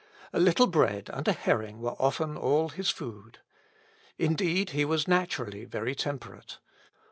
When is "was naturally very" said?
4.83-5.93